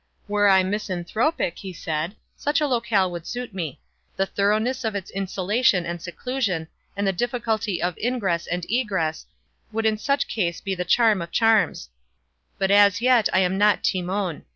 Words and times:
"Were 0.27 0.47
I 0.49 0.63
misanthropic," 0.63 1.59
he 1.59 1.71
said, 1.73 2.15
"such 2.35 2.59
a 2.59 2.65
locale 2.65 3.11
would 3.11 3.27
suit 3.27 3.53
me. 3.53 3.79
The 4.15 4.25
thoroughness 4.25 4.83
of 4.83 4.95
its 4.95 5.11
insulation 5.11 5.85
and 5.85 6.01
seclusion, 6.01 6.69
and 6.97 7.05
the 7.05 7.13
difficulty 7.13 7.79
of 7.83 7.95
ingress 7.99 8.47
and 8.47 8.65
egress, 8.67 9.27
would 9.71 9.85
in 9.85 9.99
such 9.99 10.27
case 10.27 10.59
be 10.59 10.73
the 10.73 10.85
charm 10.85 11.21
of 11.21 11.29
charms; 11.29 11.89
but 12.57 12.71
as 12.71 12.99
yet 12.99 13.29
I 13.31 13.41
am 13.41 13.59
not 13.59 13.83
Timon. 13.83 14.45